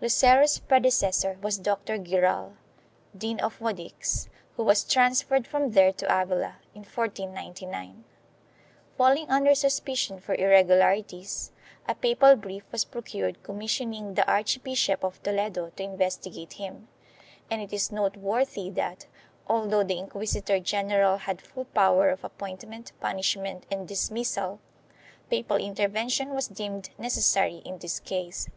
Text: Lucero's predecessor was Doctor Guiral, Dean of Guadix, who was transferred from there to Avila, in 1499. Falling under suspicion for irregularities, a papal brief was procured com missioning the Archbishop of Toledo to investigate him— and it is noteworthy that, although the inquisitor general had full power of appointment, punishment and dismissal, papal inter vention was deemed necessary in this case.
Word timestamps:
Lucero's 0.00 0.58
predecessor 0.58 1.38
was 1.40 1.58
Doctor 1.58 1.96
Guiral, 1.96 2.56
Dean 3.16 3.38
of 3.38 3.60
Guadix, 3.60 4.28
who 4.56 4.64
was 4.64 4.82
transferred 4.82 5.46
from 5.46 5.70
there 5.70 5.92
to 5.92 6.06
Avila, 6.22 6.56
in 6.74 6.80
1499. 6.82 8.02
Falling 8.98 9.28
under 9.30 9.54
suspicion 9.54 10.18
for 10.18 10.34
irregularities, 10.34 11.52
a 11.86 11.94
papal 11.94 12.34
brief 12.34 12.64
was 12.72 12.84
procured 12.84 13.40
com 13.44 13.58
missioning 13.60 14.14
the 14.16 14.28
Archbishop 14.28 15.04
of 15.04 15.22
Toledo 15.22 15.70
to 15.76 15.82
investigate 15.84 16.54
him— 16.54 16.88
and 17.48 17.62
it 17.62 17.72
is 17.72 17.92
noteworthy 17.92 18.68
that, 18.70 19.06
although 19.46 19.84
the 19.84 19.98
inquisitor 19.98 20.58
general 20.58 21.16
had 21.16 21.40
full 21.40 21.66
power 21.66 22.10
of 22.10 22.24
appointment, 22.24 22.90
punishment 22.98 23.66
and 23.70 23.86
dismissal, 23.86 24.58
papal 25.30 25.58
inter 25.58 25.86
vention 25.88 26.34
was 26.34 26.48
deemed 26.48 26.90
necessary 26.98 27.58
in 27.64 27.78
this 27.78 28.00
case. 28.00 28.48